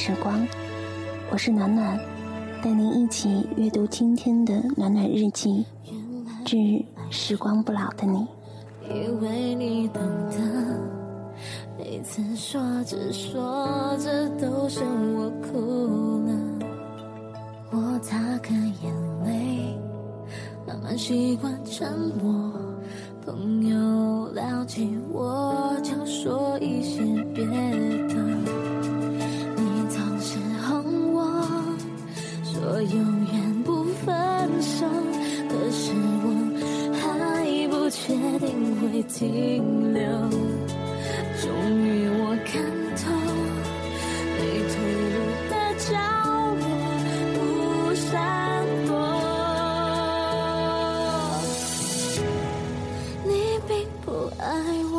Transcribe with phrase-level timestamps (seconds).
[0.00, 0.46] 时光，
[1.28, 1.98] 我是暖暖，
[2.62, 5.66] 带您一起阅读今天的暖暖日记，
[6.44, 6.56] 致
[7.10, 8.24] 时光不老的你。
[8.88, 10.38] 因为你懂得，
[11.76, 16.32] 每次说着说着都嫌我哭了，
[17.72, 19.76] 我擦干眼泪，
[20.64, 22.52] 慢慢习惯沉默。
[23.26, 27.02] 朋友聊起我，就说一些
[27.34, 27.44] 别
[28.06, 28.17] 的。
[32.78, 34.06] 我永远不分
[34.62, 34.86] 手，
[35.48, 35.90] 可是
[36.22, 36.26] 我
[36.94, 37.02] 还
[37.66, 40.00] 不确定会停留。
[41.40, 41.50] 终
[41.82, 42.62] 于我看
[42.94, 43.10] 透，
[44.36, 44.38] 没
[44.70, 44.78] 退
[45.10, 45.18] 路
[45.50, 45.52] 的
[45.88, 45.90] 角
[46.54, 46.62] 落
[47.34, 47.36] 不
[47.96, 48.06] 闪
[48.86, 48.90] 躲。
[53.24, 53.74] 你并
[54.06, 54.06] 不
[54.38, 54.46] 爱
[54.92, 54.97] 我。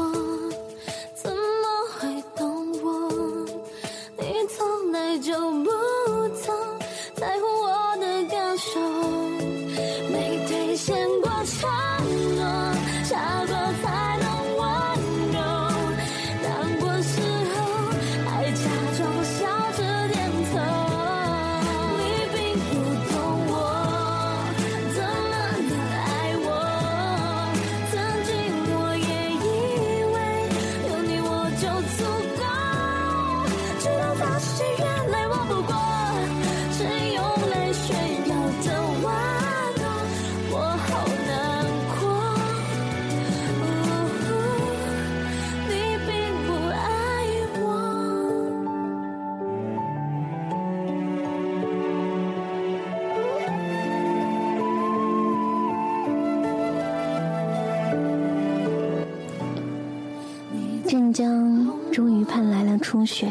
[60.90, 63.30] 镇江终于盼来了初雪，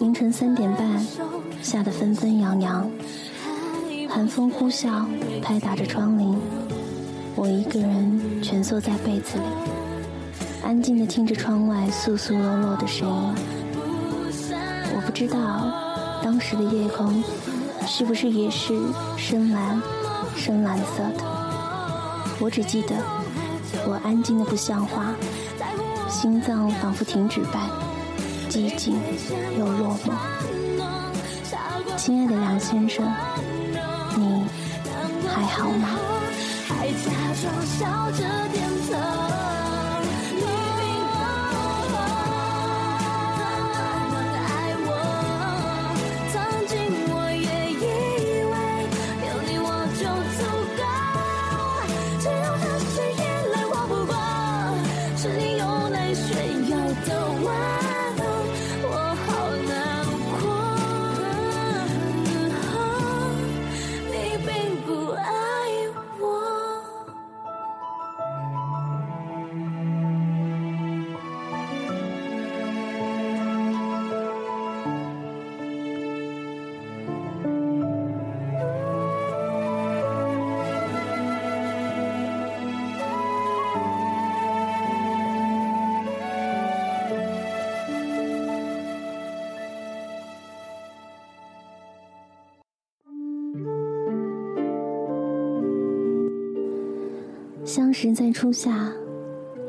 [0.00, 1.00] 凌晨三点半，
[1.62, 2.90] 下得纷纷扬扬，
[4.08, 5.04] 寒风呼啸，
[5.40, 6.36] 拍打着窗棂。
[7.36, 9.44] 我一个人蜷缩在被子里，
[10.64, 13.34] 安静地听着窗外簌簌落落的声音。
[14.96, 15.38] 我不知道
[16.20, 17.22] 当时的夜空
[17.86, 18.76] 是不是也是
[19.16, 19.80] 深蓝、
[20.34, 21.22] 深蓝色的，
[22.40, 22.96] 我只记得
[23.86, 25.14] 我安静的不像话。
[26.14, 27.68] 心脏仿佛停止般
[28.48, 28.96] 寂静
[29.58, 30.12] 又落寞。
[31.96, 33.04] 亲爱的梁先生，
[34.16, 34.44] 你
[35.28, 35.98] 还好吗？
[97.74, 98.92] 相识在初夏，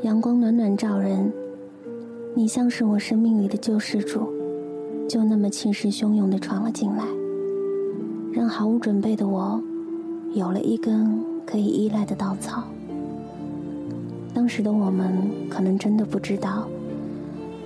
[0.02, 1.28] 阳光暖暖照人，
[2.36, 4.32] 你像是我生命里的救世主，
[5.08, 7.02] 就那么气势汹涌的闯了进来，
[8.32, 9.60] 让毫无准备的我
[10.34, 12.62] 有了一根可以依赖的稻草。
[14.32, 15.12] 当时的我们
[15.50, 16.68] 可能真的不知道，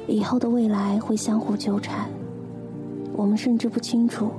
[0.07, 2.09] 以后的未来会相互纠缠，
[3.13, 4.31] 我们甚至不清楚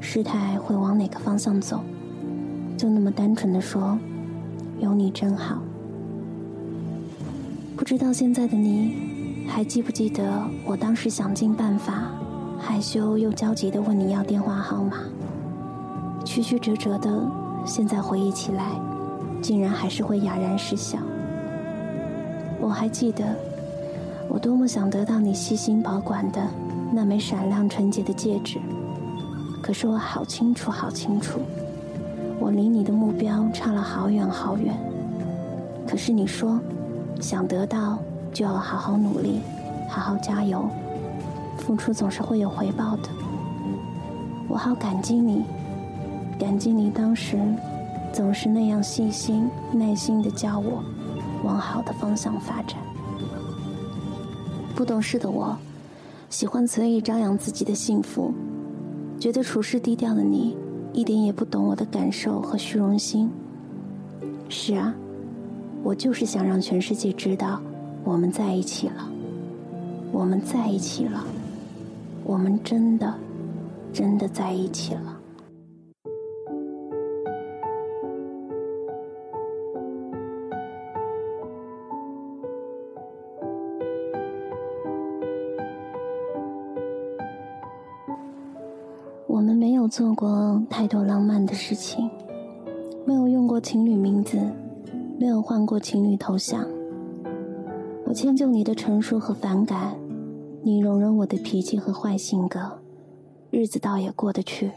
[0.00, 1.80] 事态会往哪个方向走，
[2.76, 3.98] 就那么单纯的说。
[4.80, 5.58] 有你真好，
[7.76, 12.10] 不知道现在的你还记不记得我当时想尽办法，
[12.58, 14.96] 害羞又焦急的问你要电话号码，
[16.24, 17.22] 曲曲折折的，
[17.66, 18.70] 现在回忆起来，
[19.42, 20.98] 竟然还是会哑然失笑。
[22.58, 23.36] 我还记得，
[24.28, 26.40] 我多么想得到你细心保管的
[26.90, 28.58] 那枚闪亮纯洁的戒指，
[29.62, 31.38] 可是我好清楚，好清楚，
[32.40, 34.74] 我离你的目标差了好远好远。
[35.86, 36.58] 可是你说，
[37.20, 37.98] 想得到
[38.32, 39.40] 就要好好努力，
[39.88, 40.68] 好好加油。
[41.58, 43.08] 付出总是会有回报的，
[44.48, 45.44] 我好感激你，
[46.38, 47.38] 感激你当时
[48.12, 50.82] 总是那样细心、耐心的教我
[51.44, 52.78] 往好的方向发展。
[54.74, 55.54] 不懂事的我，
[56.30, 58.32] 喜欢随意张扬自己的幸福，
[59.18, 60.56] 觉得处事低调的你
[60.92, 63.30] 一点也不懂我的感受和虚荣心。
[64.48, 64.94] 是啊，
[65.82, 67.60] 我就是想让全世界知道
[68.02, 69.08] 我们在一起了，
[70.10, 71.24] 我们在一起了。
[72.24, 73.14] 我们真的，
[73.92, 75.19] 真的在一起了。
[89.32, 92.10] 我们没有做过太多浪漫的事情，
[93.06, 94.36] 没有用过情侣名字，
[95.20, 96.66] 没有换过情侣头像。
[98.04, 99.96] 我迁就你的成熟和反感。
[100.64, 102.80] 你容忍我的脾气和坏性格，
[103.50, 104.72] 日子倒也过得去。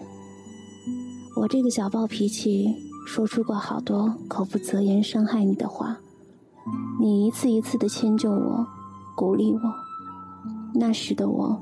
[1.36, 2.76] 我这个小暴脾气，
[3.08, 5.98] 说出过好多口不择言伤害你的话，
[7.02, 8.68] 你一次一次的迁就我，
[9.16, 9.60] 鼓励我。
[10.76, 11.60] 那时的我，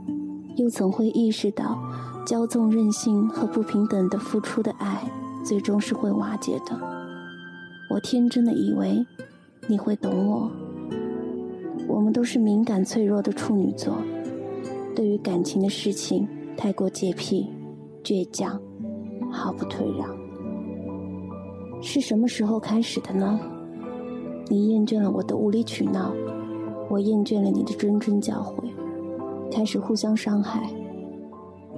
[0.57, 1.79] 又怎会意识到，
[2.25, 5.09] 骄纵任性和不平等的付出的爱，
[5.43, 6.79] 最终是会瓦解的。
[7.89, 9.05] 我天真的以为，
[9.67, 10.51] 你会懂我。
[11.87, 13.97] 我们都是敏感脆弱的处女座，
[14.95, 17.49] 对于感情的事情太过洁癖、
[18.03, 18.61] 倔强，
[19.31, 20.07] 毫不退让。
[21.81, 23.39] 是什么时候开始的呢？
[24.47, 26.13] 你厌倦了我的无理取闹，
[26.89, 28.71] 我厌倦了你的谆谆教诲，
[29.51, 30.71] 开始互相伤害。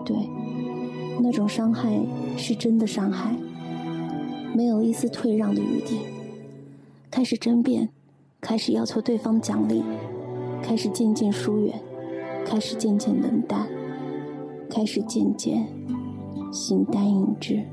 [0.06, 0.16] 对，
[1.22, 2.00] 那种伤害
[2.38, 3.36] 是真的伤害，
[4.56, 6.00] 没有一丝退让的余地。
[7.10, 7.90] 开始争辩。
[8.42, 9.82] 开始要求对方奖励，
[10.62, 11.80] 开始渐渐疏远，
[12.46, 13.66] 开始渐渐冷淡，
[14.70, 15.66] 开始渐渐
[16.52, 17.64] 形单影只。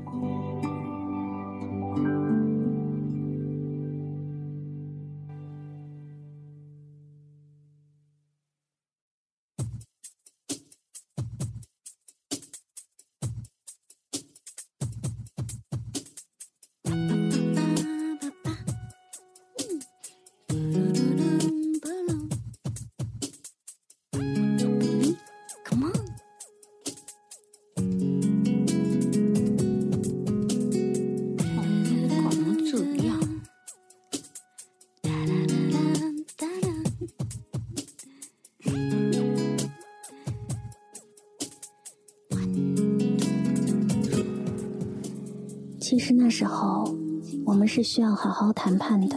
[47.73, 49.15] 是需要好好谈判的。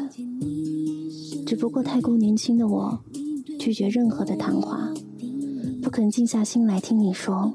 [1.45, 2.97] 只不过太过年轻的我，
[3.59, 4.95] 拒绝任何的谈话，
[5.83, 7.53] 不肯静下心来听你说。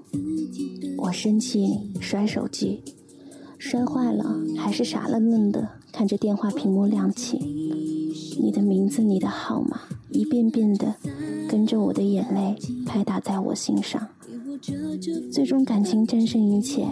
[0.97, 1.69] 我生气，
[2.01, 2.81] 摔手机，
[3.57, 4.25] 摔坏了，
[4.57, 7.37] 还是傻愣愣的看着电话屏幕亮起，
[8.41, 9.79] 你的名字，你的号码，
[10.11, 10.93] 一遍遍的
[11.47, 14.05] 跟着我的眼泪拍打在我心上。
[15.31, 16.85] 最终，感情战胜一切。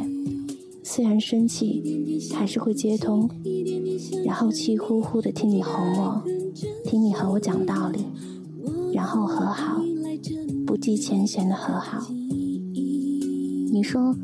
[0.81, 3.29] 虽然生气，还是会接通，
[4.25, 6.21] 然后气呼呼的听你哄我，
[6.85, 8.05] 听你和我讲道理，
[8.93, 9.81] 然后和好，
[10.65, 12.05] 不计前嫌的和好。
[13.71, 14.15] 你说，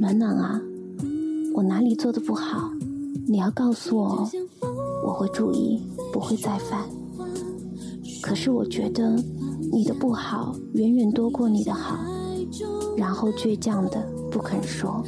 [0.00, 0.60] 暖暖啊，
[1.54, 2.70] 我哪里做的不好？
[3.26, 4.28] 你要告诉我，
[5.06, 5.80] 我会注意，
[6.12, 6.82] 不会再犯。
[8.20, 9.16] 可是我觉得
[9.72, 11.98] 你的不好远远多过你的好，
[12.96, 15.04] 然后倔强的不肯说。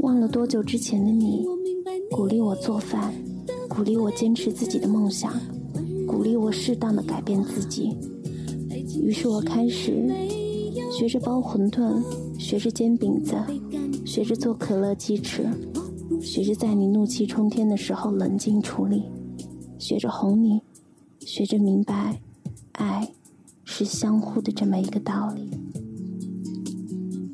[0.00, 1.44] 忘了多久之前的你，
[2.16, 3.12] 鼓励我做饭，
[3.68, 5.34] 鼓励我坚持自己的梦想，
[6.08, 7.94] 鼓励我适当的改变自己。
[9.02, 10.08] 于是我开始
[10.90, 12.02] 学着包馄饨，
[12.38, 13.36] 学着煎饼子，
[14.06, 15.46] 学着做可乐鸡翅，
[16.22, 19.02] 学着在你怒气冲天的时候冷静处理，
[19.78, 20.62] 学着哄你，
[21.20, 22.18] 学着明白，
[22.72, 23.12] 爱
[23.62, 25.50] 是相互的这么一个道理。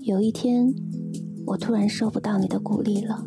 [0.00, 0.74] 有一天。
[1.44, 3.26] 我突然受不到你的鼓励了，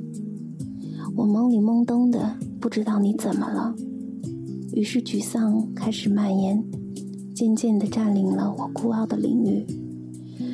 [1.17, 3.73] 我懵里懵懂的，不知道你怎么了，
[4.73, 6.61] 于是沮丧开始蔓延，
[7.33, 9.65] 渐渐的占领了我孤傲的领域。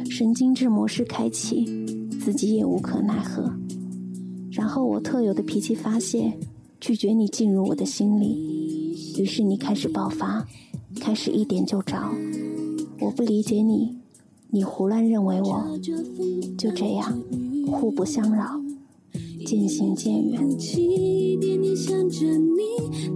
[0.08, 1.66] 神经质模式开启，
[2.24, 3.52] 自己也无可奈何。
[4.52, 6.32] 然后我特有的脾气发泄，
[6.80, 8.94] 拒绝你进入我的心里。
[9.18, 10.46] 于是你开始爆发，
[11.00, 11.98] 开始一点就着。
[13.00, 13.98] 我不理解你，
[14.52, 15.80] 你胡乱认为我，
[16.56, 17.20] 就这样
[17.66, 18.61] 互不相扰，
[19.46, 22.62] 渐行渐远一点点想着你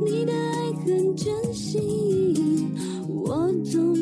[0.05, 1.79] 你的爱很珍惜
[3.07, 3.94] 我总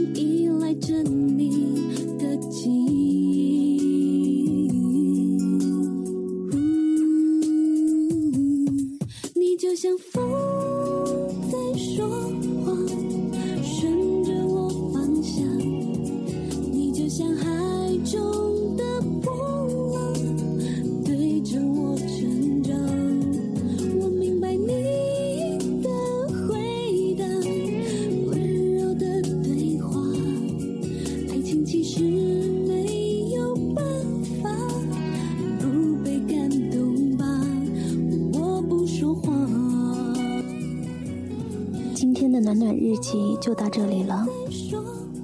[43.43, 44.25] 就到这里了。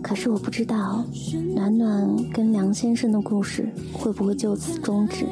[0.01, 1.05] 可是我不知道，
[1.55, 5.25] 暖暖跟梁先生的故事会不会就此终止？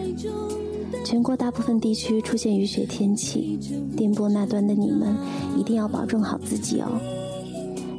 [1.03, 3.59] 全国大部分地区出现雨雪天气，
[3.97, 5.13] 电波那端的你们
[5.57, 6.87] 一定要保重好自己哦。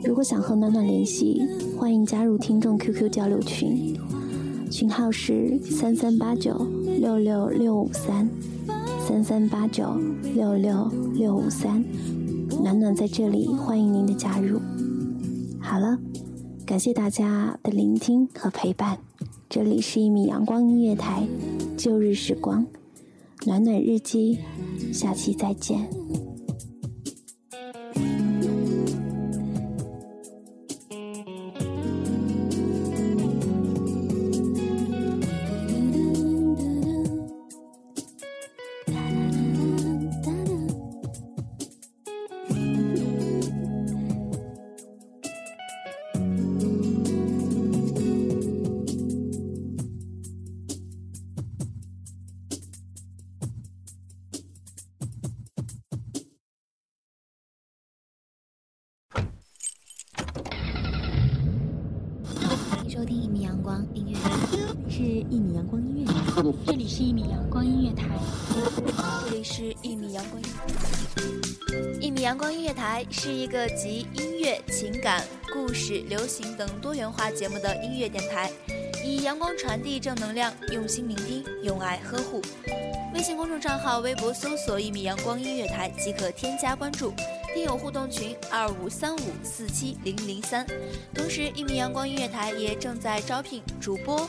[0.03, 1.43] 如果想和暖暖联系，
[1.77, 3.95] 欢迎加入听众 QQ 交流群，
[4.71, 6.67] 群号是三三八九
[6.99, 8.27] 六六六五三
[9.07, 9.85] 三三八九
[10.35, 11.85] 六六六五三。
[12.63, 14.59] 暖暖在这里欢迎您的加入。
[15.69, 15.99] 好了，
[16.65, 18.99] 感谢大家的聆听和陪伴，
[19.51, 21.29] 这里是一米阳光音乐台，
[21.77, 22.67] 旧日时光，
[23.45, 24.39] 暖暖日记，
[24.95, 25.87] 下期再见。
[66.67, 68.07] 这里是一米阳光音乐台，
[69.25, 72.01] 这里是一米阳光音乐台。
[72.01, 78.51] 一米阳光音乐台是一个集音乐、情感、故事、流行等多元化节目的音乐电台，
[79.05, 82.43] 以阳光传递正能量，用心聆听，用爱呵护。
[83.15, 87.13] 微信公众账号、微博搜索“一米阳光音乐台”即可添加关注。
[87.55, 90.65] 听友互动群二五三五四七零零三。
[91.15, 94.29] 同时，一米阳光音乐台也正在招聘主播、